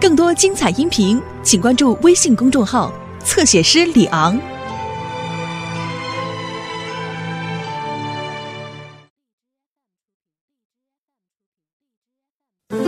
[0.00, 2.92] 更多精彩音频，请关注微信公众号
[3.24, 4.38] “侧写师李昂”。
[12.68, 12.78] 帮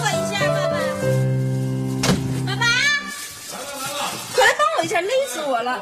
[0.00, 0.74] 我一下，爸爸！
[2.44, 2.66] 爸爸，
[4.34, 5.80] 快来帮我一下，勒死我了！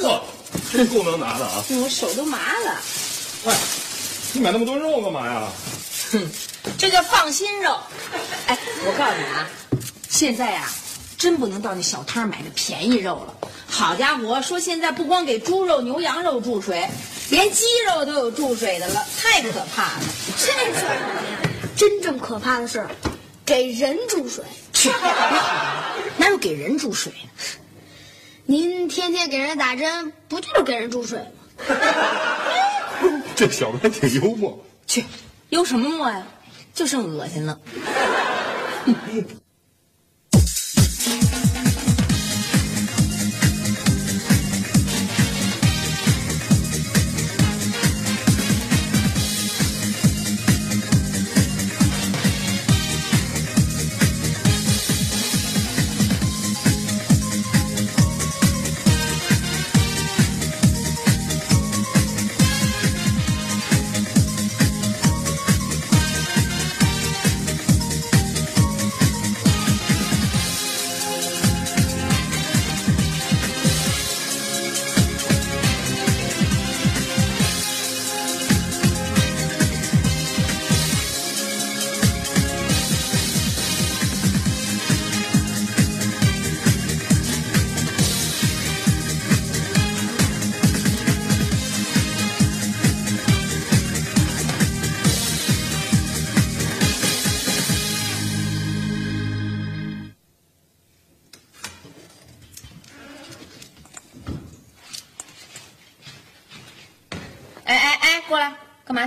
[0.00, 0.24] 呵，
[0.72, 1.62] 真够能拿的啊！
[1.70, 2.80] 我手都麻了。
[3.46, 3.56] 哎，
[4.32, 5.46] 你买那么多肉干嘛呀？
[6.10, 6.28] 哼，
[7.22, 7.78] 放心肉。
[8.48, 9.48] 哎，我告诉你啊，
[10.08, 10.68] 现在呀、
[11.16, 13.48] 真不能到那小摊买那便宜肉了。
[13.68, 16.84] 好家伙，说现在不光给猪肉、牛羊肉注水，
[17.30, 20.00] 连鸡肉都有注水的了，太可怕了。
[20.36, 20.96] 这事儿
[21.76, 22.84] 真正可怕的是，
[23.46, 24.42] 给人注水。
[24.72, 24.90] 去，
[26.18, 27.12] 哪有给人注水？
[28.46, 31.20] 您天天给人打针，不就是给人注水
[31.68, 31.68] 吗？
[33.36, 34.58] 这小子还挺幽默。
[34.88, 35.04] 去，
[35.50, 36.26] 幽什么默呀？
[36.72, 37.58] 就剩恶心了。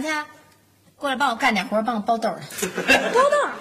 [0.05, 0.27] 去啊？
[0.95, 2.29] 过来帮我干点活，帮我包豆。
[2.31, 2.38] 包
[3.29, 3.51] 豆儿，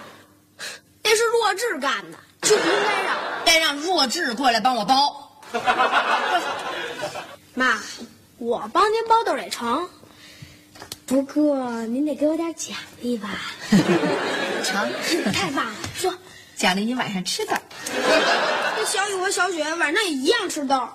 [1.02, 5.42] 那是弱智干的，就不应该让该让弱智过来帮我包。
[7.54, 7.80] 妈。
[8.36, 9.88] 我帮您包豆儿也成，
[11.06, 13.30] 不过您得给我点奖励吧？
[14.64, 14.92] 成，
[15.32, 15.72] 太棒了！
[15.94, 16.12] 说，
[16.56, 17.62] 奖励你晚上吃的。
[18.76, 20.92] 那小雨和小雪晚上也一样吃豆儿，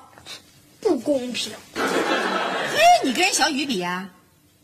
[0.81, 1.53] 不公平。
[1.75, 4.09] 嘿，你跟人小雨比呀、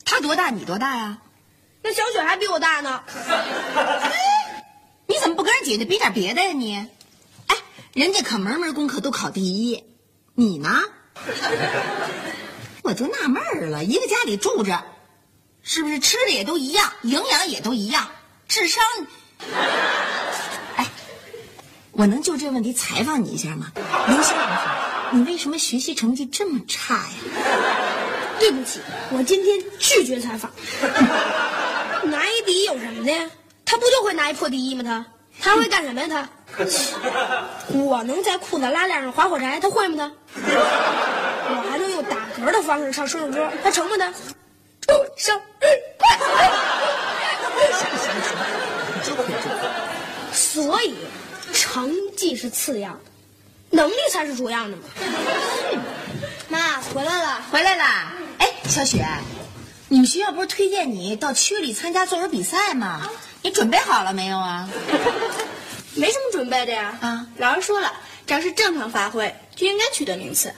[0.05, 1.17] 他多大，你多大呀？
[1.81, 3.03] 那小雪还比我大呢。
[5.07, 6.75] 你怎么不跟人姐姐比点别的呀你？
[7.47, 7.55] 哎，
[7.93, 9.83] 人家可门门功课都考第一，
[10.33, 10.81] 你呢？
[12.81, 14.83] 我就纳闷儿了，一个家里住着，
[15.63, 18.07] 是不是吃的也都一样，营养也都一样，
[18.47, 18.83] 智商？
[20.77, 20.87] 哎，
[21.91, 23.71] 我能就这问题采访你一下吗？
[24.07, 24.35] 刘星
[25.11, 27.13] 你为什么学习成绩这么差呀？
[28.39, 28.79] 对不起，
[29.11, 30.51] 我今天拒绝采访。
[32.09, 33.29] 拿一第一有什么的呀？
[33.65, 34.83] 他不就会拿一破第一吗？
[34.83, 35.05] 他
[35.39, 36.07] 他会干什么呀？
[36.09, 36.29] 他
[37.73, 40.11] 我能在裤子拉链上划火柴，他会吗？
[40.33, 40.41] 他
[41.49, 43.97] 我还能用打嗝的方式唱生日歌，他成吗？
[43.97, 44.13] 他
[44.87, 45.65] 祝生日
[45.97, 46.25] 快乐！
[50.31, 50.95] 所以
[51.53, 52.99] 成绩是次要的，
[53.71, 54.83] 能力才是主要的嘛。
[56.47, 57.41] 妈回来了。
[57.51, 58.13] 回来啦！
[58.37, 59.05] 哎，小雪，
[59.89, 63.09] 你们学校不是推荐你到区里参加作文比赛吗？
[63.41, 64.69] 你准备好了没有啊？
[65.95, 66.97] 没什么准备的呀。
[67.01, 67.93] 啊，老师说了，
[68.25, 70.53] 只要是正常发挥，就应该取得名次。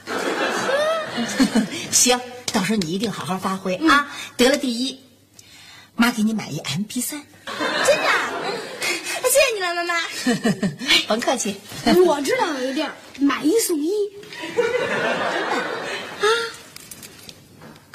[1.92, 2.20] 行，
[2.52, 4.10] 到时候你一定好好发挥啊！
[4.36, 5.00] 得了第一，
[5.94, 7.22] 妈给你买一 MP 三。
[7.46, 8.08] 真的？
[9.22, 10.00] 谢谢你了，妈妈。
[11.06, 11.60] 甭客气。
[12.06, 13.90] 我知道有一地儿买一送一。
[14.56, 15.77] 啊，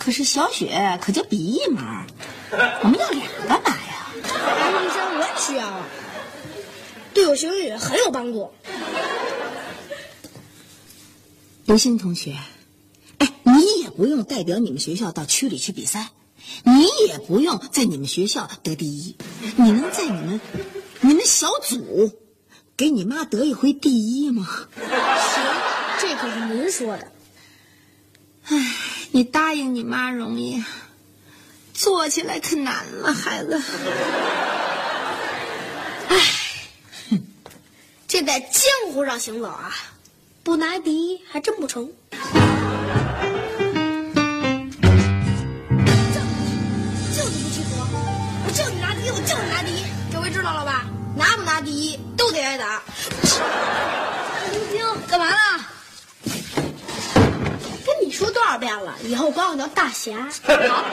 [0.04, 1.82] 可是小雪可就比一门，
[2.82, 5.88] 我们要俩干嘛呀？MP 三我也需要啊，
[7.14, 8.52] 对我学英语很有帮助。
[11.66, 12.36] 刘星同学，
[13.20, 16.10] 哎，你也不用代表你们学校到区里去比赛，
[16.66, 19.16] 你也不用在你们学校得第一，
[19.56, 20.42] 你能在你们
[21.00, 22.12] 你们小组
[22.76, 24.68] 给你妈得一回第一吗？
[24.76, 25.44] 行，
[26.02, 27.08] 这可是您说的。
[28.46, 28.58] 唉，
[29.16, 30.64] 你答应你妈容易，
[31.72, 33.62] 做起来可难了，孩子。
[36.08, 36.18] 唉，
[38.08, 38.52] 这在江
[38.92, 39.72] 湖上行走啊，
[40.42, 41.86] 不拿第一还真不成。
[41.86, 41.92] 就
[47.30, 47.86] 你不听说，
[48.48, 50.88] 我就你拿第一，我就你拿第一，这回知道了吧？
[51.16, 52.82] 拿不拿第一都得挨打。
[55.08, 55.53] 干嘛呢？
[58.24, 60.30] 说多少遍了，以后管我叫大侠。
[60.48, 60.86] 好，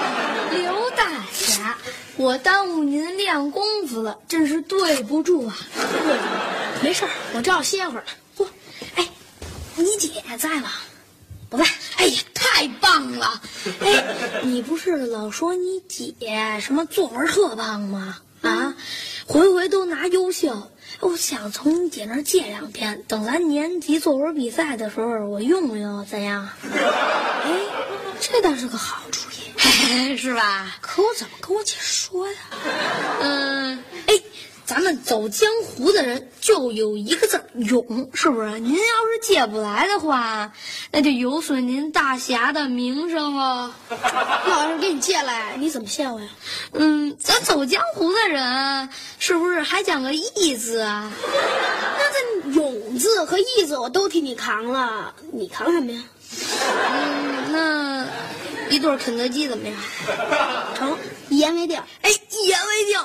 [0.51, 1.79] 刘大侠，
[2.17, 5.57] 我耽误您练功夫了，真是对不住啊。
[6.83, 8.11] 没事儿，我正好歇会儿呢。
[8.37, 8.49] 嚯，
[8.97, 9.09] 哎，
[9.77, 10.11] 你姐
[10.41, 10.71] 在吗？
[11.49, 11.65] 不在。
[11.99, 13.41] 哎呀，太棒了！
[13.81, 14.05] 哎，
[14.43, 18.19] 你不是老说你姐什么作文特棒吗？
[18.43, 18.75] 啊，
[19.27, 20.69] 回回都拿优秀。
[20.99, 26.49] 我想从你姐那儿借两篇，等咱年级作文比赛的时候我用用，怎样？
[26.63, 27.51] 哎，
[28.21, 30.77] 这倒是个好主意， 是吧？
[30.81, 32.39] 可我怎么跟我姐说呀？
[33.21, 33.90] 嗯，哎。
[34.71, 38.61] 咱们走江湖的人就有一个字勇，是不是？
[38.61, 40.53] 您要是借不来的话，
[40.93, 43.75] 那就有损您大侠的名声了。
[44.47, 46.29] 要是给你借来，你怎么谢我呀？
[46.75, 48.89] 嗯，咱走江湖的人
[49.19, 51.11] 是不是还讲个义字啊？
[51.99, 56.01] 那这勇字和义字我都替你扛了，你扛什么呀？
[56.93, 58.07] 嗯，那
[58.73, 59.77] 一对肯德基怎么样？
[60.77, 60.97] 成，
[61.29, 61.77] 一言为定。
[62.03, 63.01] 哎，一言为定，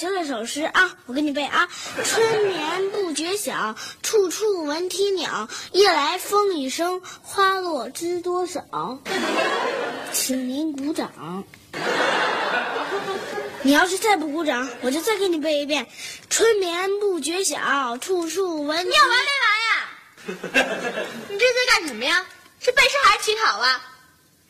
[0.00, 1.68] 学了首诗啊，我给你背啊：
[2.06, 5.46] 春眠不觉晓，处处闻啼鸟。
[5.72, 8.62] 夜来风雨声，花落知多少。
[10.10, 11.44] 请您鼓掌。
[13.60, 15.86] 你要是再不鼓掌，我就再给你背一遍：
[16.30, 18.88] 春眠不觉晓，处处闻。
[18.88, 21.04] 你要完没完呀？
[21.28, 22.24] 你这在干什么呀？
[22.58, 23.82] 是背诗还是乞讨啊？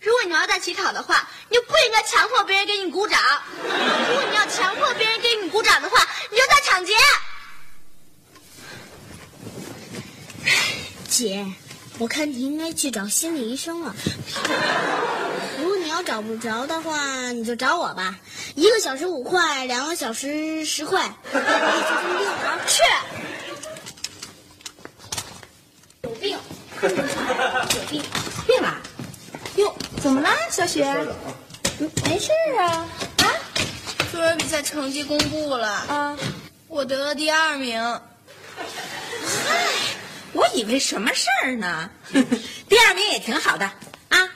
[0.00, 3.18] 如果你要再乞讨的话，你就不应该强迫别人给你鼓掌；
[3.62, 5.29] 如果你要强迫别人给
[5.78, 6.94] 的话，你就在抢劫。
[11.08, 11.46] 姐，
[11.98, 13.94] 我看你应该去找心理医生了。
[15.60, 18.18] 如果你要找不着的话，你就找我吧，
[18.54, 21.12] 一个小时五块，两个小时十块。
[22.66, 22.82] 去。
[26.02, 26.38] 有病。
[26.82, 26.88] 有
[27.90, 28.02] 病，
[28.46, 28.80] 病了？
[29.56, 30.84] 哟，怎么了，小雪？
[32.06, 32.88] 没事啊。
[34.10, 34.12] 啊？
[34.12, 36.18] 作文比赛成绩公布了啊，
[36.66, 37.80] 我得了第二名。
[38.58, 39.66] 嗨，
[40.32, 41.88] 我以为什么事儿呢？
[42.68, 43.64] 第二名也挺好的
[44.08, 44.28] 啊。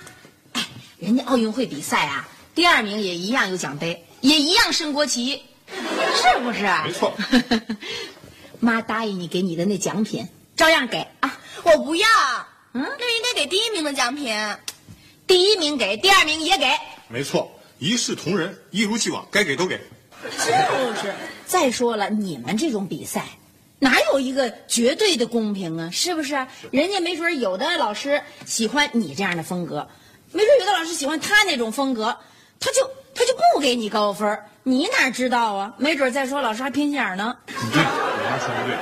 [0.52, 0.66] 哎，
[0.98, 6.62] 人家奥运会比赛啊，第二名也一样有奖杯，也一样升国旗，是不是？
[6.84, 7.12] 没错。
[8.60, 11.36] 妈答应你给你的那奖品，照样给啊。
[11.64, 12.08] 我不要，
[12.72, 14.34] 嗯，那应该给第一名的奖品。
[15.26, 16.66] 第一名给，第二名也给。
[17.08, 19.80] 没错，一视同仁，一如既往，该给都给。
[20.22, 21.12] 就是，
[21.46, 23.26] 再说了，你们这种比赛，
[23.78, 25.90] 哪有一个绝对的公平啊？
[25.90, 26.34] 是不是？
[26.70, 29.86] 人家没准有的老师喜欢你这样的风格，
[30.32, 32.16] 没准有的老师喜欢他那种风格，
[32.58, 35.74] 他就他就不给你高分，你哪知道啊？
[35.76, 37.36] 没准再说老师还偏心眼呢。
[37.46, 38.76] 对，我妈说的对。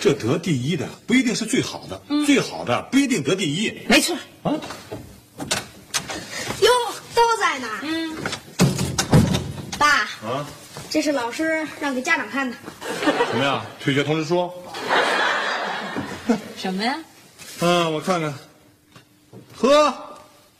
[0.00, 3.72] 这得第一的不一定是最好的，最好的不一定得第一。
[3.88, 4.52] 没错啊。
[6.60, 6.70] 哟，
[7.14, 7.68] 都在呢。
[7.82, 8.03] 嗯。
[10.24, 10.30] 爸。
[10.38, 10.46] 啊。
[10.90, 12.56] 这是老师让给家长看的。
[13.30, 13.62] 什么呀？
[13.82, 14.50] 退学通知书。
[16.56, 16.98] 什么呀？
[17.60, 18.34] 嗯，我看看。
[19.56, 19.94] 呵。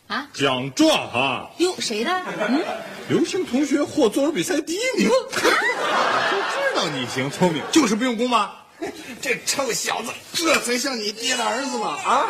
[0.06, 0.26] 啊。
[0.32, 1.50] 奖状啊。
[1.58, 2.10] 哟，谁的？
[2.48, 2.62] 嗯。
[3.08, 5.08] 刘星同学获作文比赛第一名。
[5.08, 8.52] 就知道你行，聪明，就是不用功吗？
[9.20, 11.96] 这臭小子，这才像你爹的儿子吗？
[12.04, 12.26] 啊！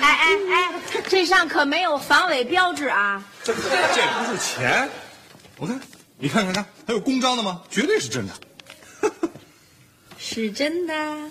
[0.00, 0.72] 哎哎哎，
[1.08, 3.22] 这上可没有防伪标志啊！
[3.44, 4.88] 这这不是钱，
[5.58, 5.80] 我看，
[6.18, 7.62] 你看看看，还有公章的吗？
[7.70, 8.32] 绝对是真的。
[10.18, 11.30] 是真的，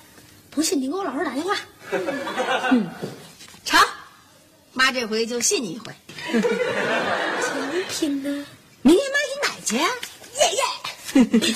[0.50, 1.56] 不信你给我老师打电话。
[2.72, 2.90] 嗯，
[3.66, 3.80] 成，
[4.74, 5.94] 妈这回就信你一回。
[6.32, 8.46] 奖品呢？
[8.82, 9.76] 明天妈给你买去。
[9.76, 9.86] 耶
[11.42, 11.56] 耶。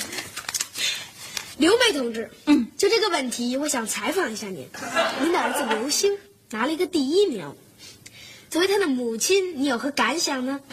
[1.58, 4.68] 刘梅同志，嗯，就这个问题，我想采访一下您。
[5.22, 6.12] 您的儿子刘星
[6.50, 7.54] 拿了一个第一名，
[8.50, 10.60] 作为他的母亲，你有何感想呢？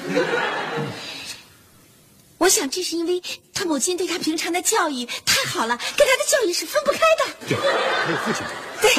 [2.43, 3.23] 我想这是因为
[3.53, 7.25] 他母亲对他平常的教育太好了，跟他的教育是分不开的。
[7.47, 8.43] 对，还有父亲。
[8.81, 8.93] 对，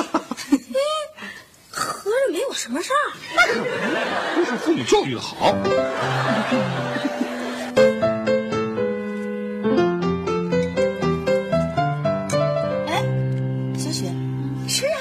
[1.68, 3.12] 合着没有什么事儿。
[3.36, 3.66] 那可不，
[4.40, 5.54] 都是父母教育的好。
[12.88, 13.04] 哎，
[13.76, 14.10] 小雪，
[14.66, 14.98] 吃啊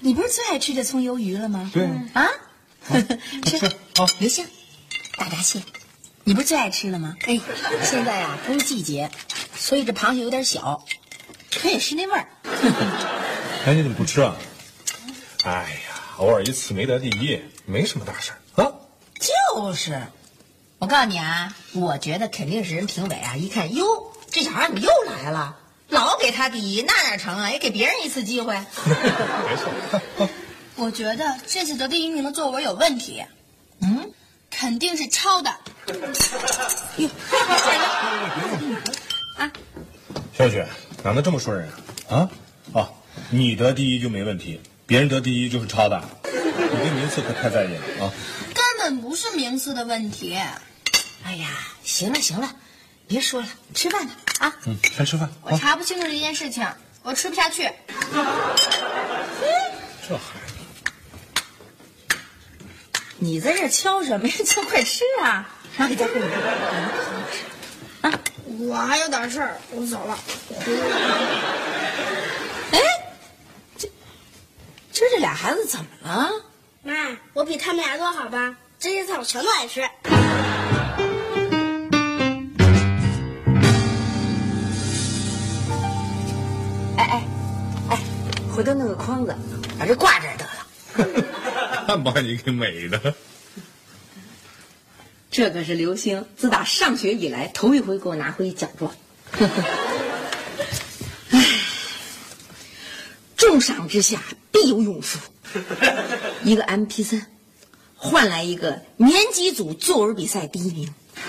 [0.00, 1.70] 你不是最爱吃这葱油鱼了吗？
[1.72, 2.28] 对啊，
[3.44, 3.56] 吃
[3.94, 4.44] 好刘星，
[5.16, 5.62] 大闸蟹，
[6.24, 7.16] 你不是最爱吃的吗？
[7.26, 7.38] 哎，
[7.82, 9.10] 现在啊不是季节，
[9.54, 10.84] 所以这螃蟹有点小，
[11.52, 12.28] 可也是那味儿。
[13.66, 14.34] 哎，你怎么不吃啊？
[15.44, 18.72] 哎呀，偶尔一次没得第一，没什么大事儿啊。
[19.20, 20.00] 就是，
[20.78, 23.84] 我告诉你啊，我觉得肯定是人评委啊，一看哟，
[24.30, 25.58] 这小孩怎么又来了？
[25.88, 27.50] 老给他第一，那哪成啊？
[27.50, 28.54] 也给别人一次机会。
[28.56, 30.28] 没错。
[30.76, 33.24] 我觉得这次得第一名的作文有问题，
[33.80, 34.10] 嗯，
[34.64, 35.50] 肯定是抄的。
[39.36, 39.52] 啊
[40.32, 40.66] 小雪，
[41.02, 41.68] 哪能这么说人
[42.08, 42.16] 啊？
[42.16, 42.30] 啊
[42.72, 42.88] 哦，
[43.28, 48.10] 你得第一就没问题，别人得第一就是抄的，你对名次可太在意了啊！
[48.54, 50.34] 根本不是名次的问题。
[51.24, 51.50] 哎呀，
[51.82, 52.50] 行了行了，
[53.06, 54.56] 别说了，吃饭吧啊。
[54.64, 55.52] 嗯，先吃饭啊。
[55.52, 56.66] 我查不清楚这件事情，
[57.02, 57.70] 我吃不下去。
[60.08, 60.43] 这孩子，
[63.24, 64.34] 你在这敲什么呀？
[64.44, 65.48] 就快吃啊！
[65.78, 68.12] 拿给家慧儿。
[68.68, 70.18] 我还有点事儿，我走了。
[72.70, 72.78] 哎，
[73.78, 73.88] 这
[74.92, 76.30] 这这俩孩子怎么了？
[76.82, 76.92] 妈，
[77.32, 78.56] 我比他们俩多好吧？
[78.78, 79.80] 这些菜我全都爱吃。
[79.80, 79.88] 哎
[86.98, 87.24] 哎
[87.88, 87.98] 哎，
[88.54, 89.34] 回头弄个筐子，
[89.78, 90.28] 把这挂这
[92.12, 93.14] 把你给美的。
[95.30, 98.94] 这可是刘星自打上学以来头一回给我拿回奖状。
[101.30, 101.40] 唉，
[103.36, 105.18] 重赏之下必有勇夫。
[106.44, 107.26] 一个 MP 三，
[107.96, 110.94] 换来一个年级组作文比赛第一名。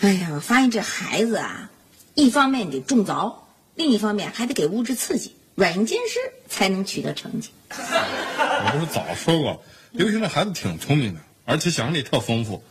[0.00, 1.70] 哎呀，我发现这孩子啊，
[2.14, 3.34] 一方面得重凿，
[3.74, 6.18] 另一方面还得给物质刺激，软硬兼施
[6.48, 7.50] 才能取得成绩。
[8.56, 12.62] 我不是早说过，刘星这孩子挺聪明的，而且想象力特丰富。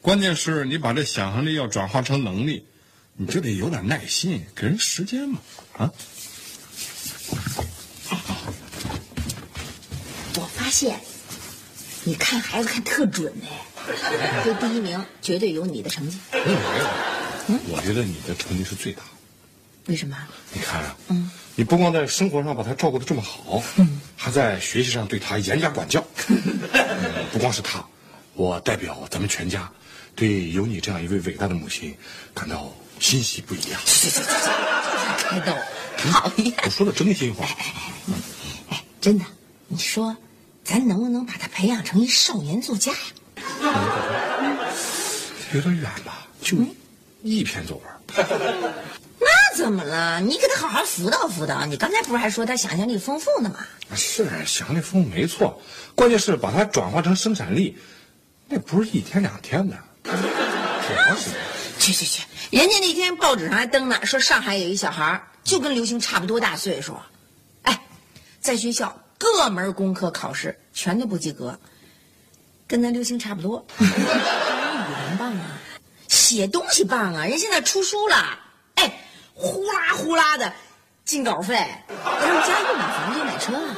[0.00, 2.66] 关键是你把这想象力要转化成能力，
[3.14, 5.38] 你就得有点耐心，给人时间嘛。
[5.76, 5.92] 啊，
[10.34, 11.00] 我发现，
[12.04, 16.18] 你看孩子看特准哎，这第一名绝对有你的成绩。
[16.32, 16.54] 没有没
[17.68, 19.11] 有，我觉得你的成绩是最大的。
[19.86, 20.16] 为什么？
[20.52, 26.04] 你看啊，嗯，你不光在生活上把他照顾的这么好，嗯还在学习上对他严加管教。
[26.28, 26.60] 嗯
[27.32, 27.84] 不光是他，
[28.34, 29.70] 我代表咱们全家，
[30.14, 31.94] 对有你这样一位伟大的母亲
[32.34, 33.80] 感到欣喜不已啊！
[35.18, 35.52] 开逗，
[35.96, 36.52] 讨厌！
[36.64, 37.46] 我说的真心话。
[38.70, 39.24] 哎，真的，
[39.66, 40.16] 你说，
[40.62, 42.98] 咱能不能把他培养成一少年作家呀？
[45.54, 46.26] 有点远吧？
[46.42, 46.56] 就
[47.22, 48.24] 一篇作文。
[49.52, 50.20] 那怎么了？
[50.20, 51.66] 你给他好好辅导辅导。
[51.66, 53.66] 你刚才不是还说他想象力丰富呢吗？
[53.94, 55.60] 是想象力丰富没错，
[55.94, 57.76] 关键是把它转化成生产力，
[58.48, 61.38] 那不是一天两天的，挺长时间。
[61.78, 66.96] 去去去，人家那天报纸上还登呢，说上海有一小孩儿就跟刘星差不多大岁数，
[67.62, 67.78] 哎，
[68.40, 71.58] 在学校各门功课考试全都不及格，
[72.66, 73.66] 跟咱刘星差不多。
[73.78, 75.58] 语文棒啊，
[76.08, 78.38] 写东西棒啊，人现在出书了，哎，
[79.34, 80.52] 呼啦呼啦的
[81.04, 83.76] 进稿费，还有家又买房子买车啊。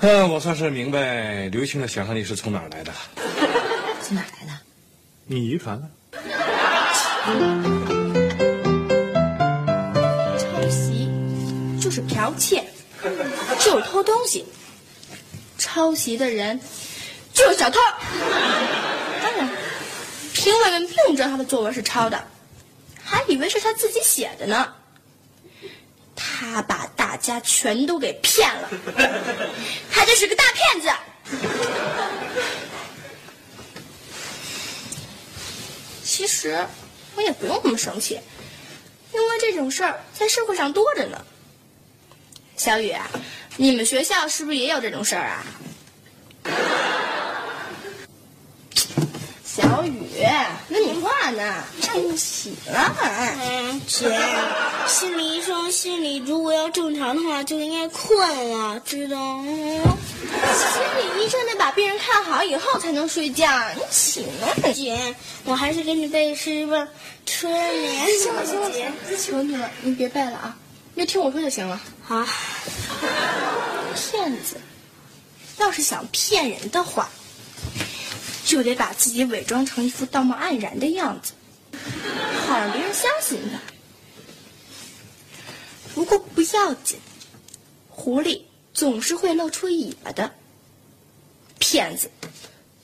[0.00, 2.92] 嗯，我算是明白刘星的想象力是从哪儿来的，
[4.02, 4.52] 从哪儿来的？
[5.26, 5.88] 你遗传了。
[10.38, 11.10] 抄袭
[11.80, 12.62] 就是剽窃，
[13.60, 14.44] 就是偷东西。
[15.56, 16.60] 抄袭的人
[17.32, 17.78] 就是小偷。
[19.22, 19.48] 当然，
[20.34, 22.24] 评委们并不知道他的作文是抄的，还
[23.26, 24.74] 以为是他自己写的呢。
[26.16, 28.70] 他把大家全都给骗了，
[29.90, 30.88] 他就是个大骗子。
[36.04, 36.64] 其实
[37.16, 38.20] 我也不用那么生气，
[39.12, 41.24] 因为这种事儿在社会上多着呢。
[42.56, 42.94] 小雨，
[43.56, 45.44] 你们学校是不是也有这种事儿啊？
[49.74, 49.98] 小雨，
[50.68, 52.94] 跟你话呢，不起了。
[53.40, 54.16] 嗯，姐，
[54.86, 58.16] 心理医生心理如果要正常的话，就应该困
[58.50, 59.44] 了，知道吗？
[59.44, 60.80] 心
[61.18, 64.72] 理医生得把病人看好以后才能睡觉，你起来。
[64.72, 66.86] 姐，我还是给你背诗吧，
[67.26, 68.06] 春眠。
[68.20, 70.56] 行了行了，姐，求你了，你别背了啊，
[70.94, 71.80] 你就听我说就行了。
[72.04, 72.24] 好，
[73.96, 74.56] 骗子
[75.58, 77.08] 要是想骗人的话，
[78.44, 81.32] 就得把自己伪装成一副道貌岸然的样子，
[82.46, 83.58] 好让别人相信他。
[85.94, 86.98] 不过不要紧，
[87.88, 90.30] 狐狸总是会露出尾巴的。
[91.58, 92.10] 骗子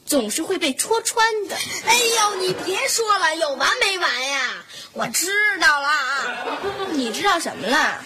[0.06, 1.54] 总是会被戳穿的。
[1.84, 4.64] 哎呦，你别说了，有完没完呀？
[4.92, 5.28] 我知
[5.60, 6.58] 道了啊，
[6.92, 8.02] 你知道什么了？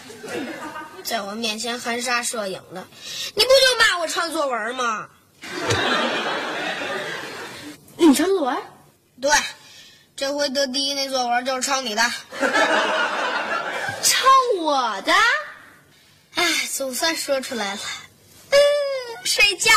[1.04, 2.86] 在我面前含沙射影的，
[3.34, 5.08] 你不就骂我抄作文吗？
[8.06, 8.56] 你抄作文？
[9.20, 9.30] 对，
[10.14, 12.02] 这回得第一那作文就是抄你的。
[14.02, 14.26] 抄
[14.60, 15.12] 我的？
[16.34, 17.80] 哎，总算说出来了。
[18.50, 18.58] 嗯，
[19.24, 19.72] 睡觉。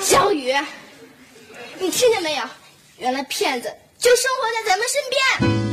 [0.00, 0.54] 小雨，
[1.78, 2.44] 你听见没有？
[2.98, 5.63] 原来骗子就生活在咱们身边。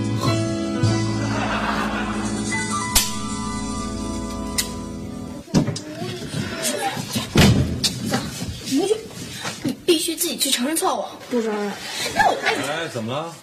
[10.01, 11.71] 须自己去承认错误，不承认，
[12.13, 13.33] 那我哎，哎，怎么了？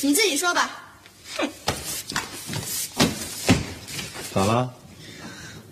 [0.00, 0.70] 你自己说吧。
[4.34, 4.72] 咋了？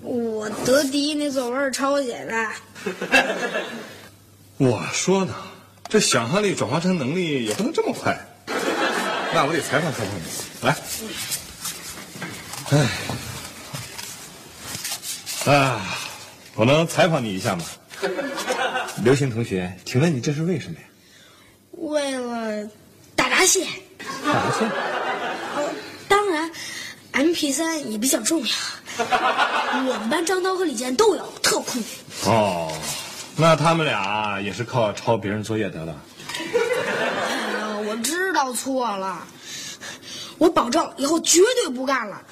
[0.03, 2.49] 我得第一那作文是抄写的。
[4.59, 5.35] 我说呢，
[5.89, 8.17] 这想象力转化成能力也不能这么快。
[9.35, 10.23] 那我得采访采访你，
[10.63, 10.77] 来。
[15.47, 15.96] 哎，啊，
[16.57, 17.65] 我能采访你一下吗？
[19.05, 20.87] 刘星同学，请问你这是为什么呀？
[21.73, 22.67] 为了
[23.15, 23.67] 打闸蟹，
[23.99, 24.73] 打麻将？
[26.09, 26.51] 当然
[27.13, 28.55] ，MP 三也比较重要。
[28.99, 31.79] 我们班张涛和李健都有，特酷。
[32.25, 32.73] 哦，
[33.37, 35.95] 那他们俩也是靠抄别人作业得的。
[36.29, 39.27] 哎，我知道错了，
[40.39, 42.23] 我保证以后绝对不干了。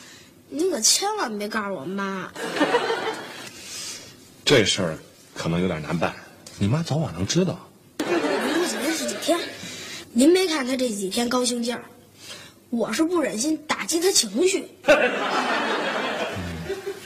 [0.49, 2.31] 您可千万别告诉我妈。
[4.45, 4.99] 这事儿
[5.35, 6.15] 可能有点难办，
[6.59, 7.59] 你妈早晚能知道。
[7.97, 8.05] 不
[8.67, 9.39] 几天是几天，
[10.13, 11.83] 您没看她这几天高兴劲儿，
[12.69, 14.69] 我是不忍心打击她情绪。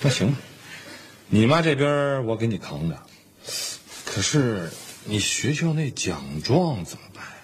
[0.00, 0.38] 那行吧，
[1.28, 3.00] 你妈这边我给你扛着，
[4.04, 4.68] 可是
[5.04, 7.38] 你学校那奖状怎么办呀？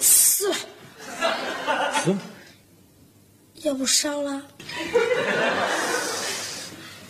[0.00, 0.56] 撕了，
[2.02, 2.18] 撕了
[3.64, 4.42] 要不烧了？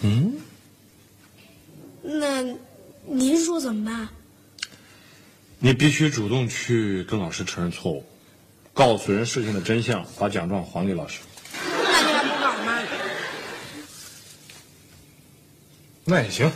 [0.01, 0.41] 嗯，
[2.03, 2.43] 那
[3.05, 4.09] 您说怎么办？
[5.61, 8.05] 你必须主动去跟老师承认错误，
[8.73, 11.19] 告诉人事情的真相，把奖状还给老师。
[11.53, 12.89] 那你还不告诉妈呢？
[16.05, 16.51] 那也行，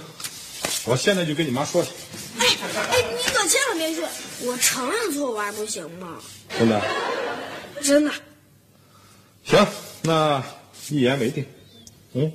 [0.84, 1.90] 我现在就跟你妈说去。
[2.38, 4.02] 哎哎，你可千万别去！
[4.46, 6.18] 我承认错误还不行吗？
[6.56, 6.80] 真的？
[7.82, 8.12] 真的。
[9.44, 9.66] 行，
[10.02, 10.40] 那
[10.90, 11.44] 一言为定。
[12.12, 12.32] 嗯。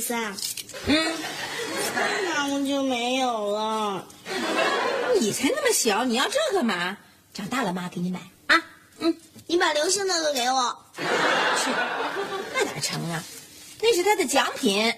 [0.00, 0.36] 个 MP 三？
[0.86, 1.12] 嗯，
[2.24, 4.06] 那我就没有了。
[5.20, 6.96] 你才那么小，你要这干嘛？
[7.34, 8.62] 长大了妈给你买啊。
[8.98, 10.76] 嗯，你把刘星那个给我。
[10.96, 11.04] 去，
[12.54, 13.22] 那哪成啊？
[13.80, 14.94] 那是他的奖品。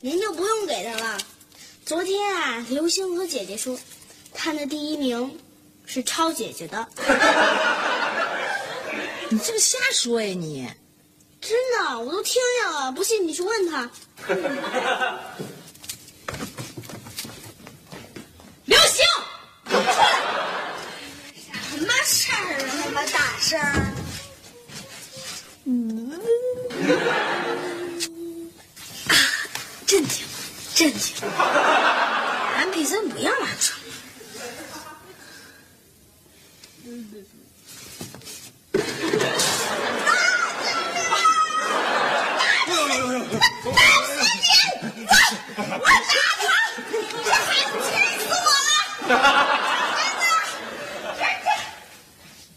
[0.00, 1.18] 您就不用给他了。
[1.86, 3.78] 昨天啊，刘星和姐姐说，
[4.32, 5.38] 他的第一名
[5.86, 6.88] 是抄姐姐的。
[9.30, 10.68] 你这不瞎说呀你？
[11.46, 12.90] 真的，我都听见了。
[12.92, 13.90] 不信你去问他。
[18.64, 19.04] 刘星，
[19.68, 19.76] 什
[21.80, 22.66] 么事儿啊？
[22.82, 23.64] 那么大声儿？
[29.08, 29.14] 啊，
[29.86, 30.24] 镇静，
[30.74, 31.14] 镇静。
[32.72, 33.76] MP 三不要乱说。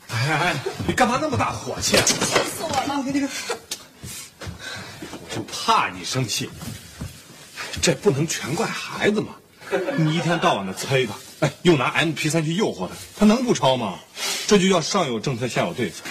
[0.09, 1.07] 哎哎哎，你干
[1.81, 1.97] 气？
[1.97, 3.03] 死我了！
[3.05, 3.55] 你说，
[5.11, 6.49] 我就怕你生气。
[7.81, 9.35] 这不能全怪孩子嘛！
[9.97, 13.99] 你一天到晚的催他，哎，又拿 MP 三去诱惑他，他能不抄吗？
[14.47, 16.03] 这就叫上有政策，下有对策。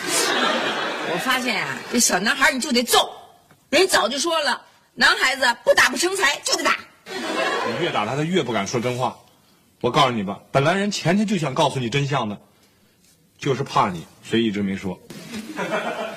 [1.12, 3.10] 我发现啊，这小男孩你就得揍。
[3.70, 4.62] 人早就说了，
[4.94, 6.76] 男孩子不打不成才，就得打。
[7.06, 9.16] 你越打他，他越不敢说真话。
[9.80, 12.38] 我告诉你吧，本来人前天就想告诉你真相的，
[13.38, 14.98] 就是怕你，所以一直没说。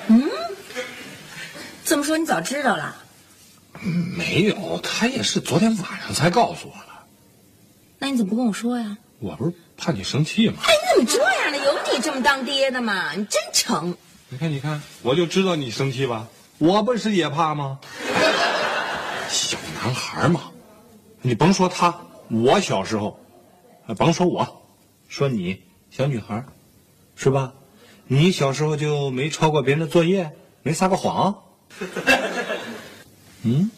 [0.08, 0.28] 嗯
[1.84, 2.96] 这么说你早知道了？
[4.16, 6.86] 没有，他也是昨天晚上才告诉我的。
[7.98, 8.96] 那你怎么不跟我说呀？
[9.18, 10.56] 我不是怕你生气吗？
[10.62, 11.58] 哎，你怎么这样呢？
[11.64, 13.12] 有你这么当爹的吗？
[13.12, 13.96] 你真成。
[14.28, 16.28] 你看，你看，我就知道你生气吧。
[16.58, 17.80] 我不是也怕吗？
[19.28, 20.50] 小男孩嘛，
[21.22, 23.18] 你甭说他，我小时候，
[23.96, 24.62] 甭说我，
[25.08, 26.44] 说你小女孩，
[27.22, 27.52] 是吧？
[28.06, 31.42] 你小时候就没抄过别人的作业，没撒过谎？
[33.44, 33.70] 嗯？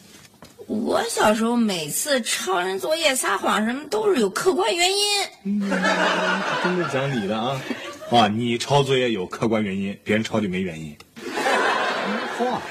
[0.68, 5.60] 我小时候每次抄人作业、撒谎什么，都是有客观原因。
[6.62, 7.60] 真是讲理的啊！
[8.12, 10.96] 啊，你抄作业有客观原因，别人抄就没原因。
[12.38, 12.62] 话呀，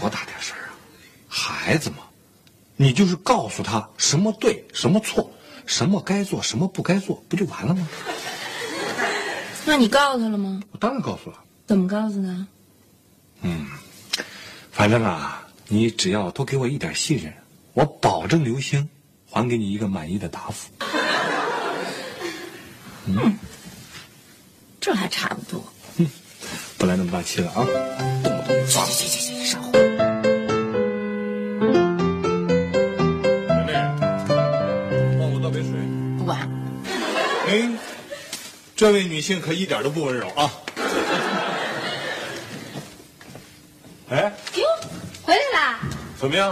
[0.00, 0.74] 多大点事儿啊！
[1.28, 1.98] 孩子嘛，
[2.74, 5.30] 你就是告诉他什么对，什么错，
[5.66, 7.88] 什么该做，什么不该做，不就完了吗？
[9.68, 10.62] 那你告诉他了吗？
[10.72, 11.36] 我当然告诉了。
[11.66, 12.46] 怎么告诉他？
[13.42, 13.66] 嗯，
[14.72, 15.44] 反正啊。
[15.70, 17.30] 你只要多给我一点信任，
[17.74, 18.88] 我保证刘星
[19.30, 20.70] 还给你一个满意的答复。
[23.04, 23.36] 嗯，
[24.80, 25.62] 这还差不多。
[25.98, 26.06] 嗯，
[26.78, 27.66] 不来那么大气了啊！
[28.24, 29.72] 动不动行行行行，上火。
[29.72, 29.87] 妹
[38.78, 40.48] 这位女性可一点都不温柔啊！
[44.08, 44.32] 哎。
[44.54, 44.64] 哟，
[45.24, 45.80] 回来啦
[46.20, 46.50] 怎么样？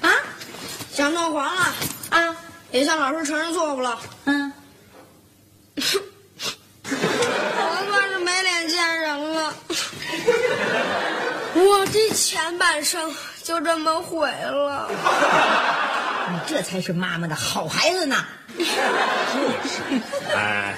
[0.00, 0.10] 啊，
[0.92, 1.62] 想弄黄了
[2.10, 2.36] 啊！
[2.72, 3.96] 也向老师承认错误了。
[4.24, 4.52] 嗯，
[5.76, 5.80] 我
[7.86, 9.54] 算是没脸见人了。
[11.54, 13.14] 我这前半生
[13.44, 14.90] 就这么毁了。
[16.32, 18.16] 你这才是妈妈的好孩子呢。
[18.58, 18.72] 就是，
[20.34, 20.74] 哎，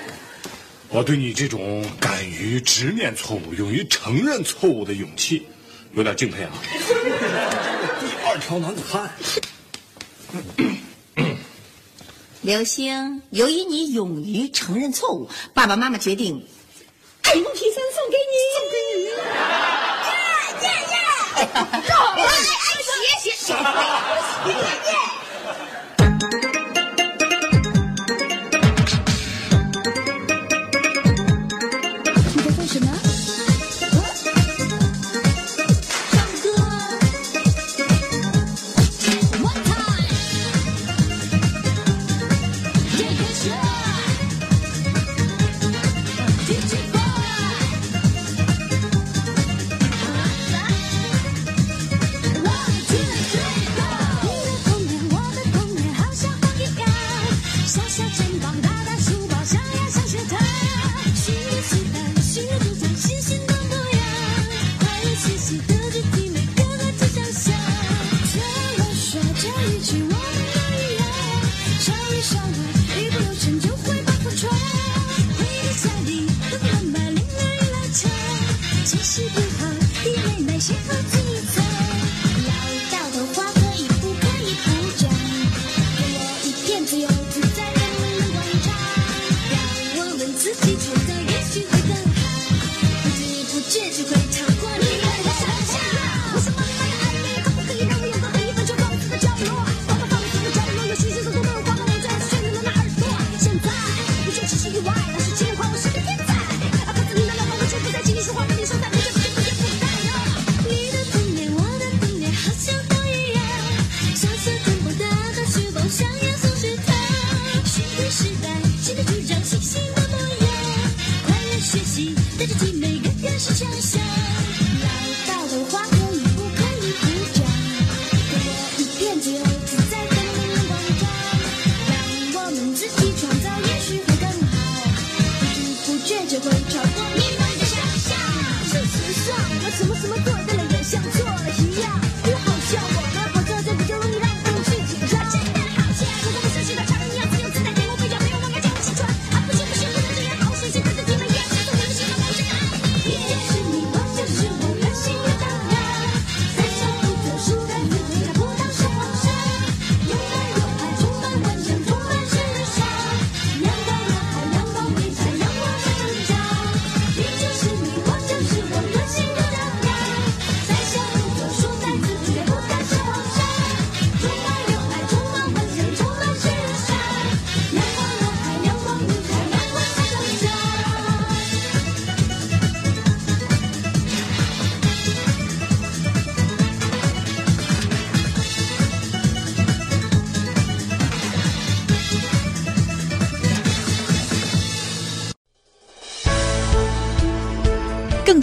[0.93, 5.47] 我对你这种敢于直面错误、勇于承认错误的勇气，
[5.95, 6.51] 有点敬佩啊。
[8.27, 9.09] 二条男子汉，
[12.43, 16.45] 刘星，由于你勇于承认错误，爸爸妈妈决定
[17.23, 19.05] 爱慕皮三送给你，送给你，
[20.11, 20.13] 耶
[20.63, 20.97] 耶耶！
[21.89, 22.27] 走，来，
[23.23, 23.47] 谢谢，谢